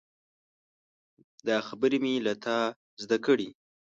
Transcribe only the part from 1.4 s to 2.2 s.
دا خبرې مې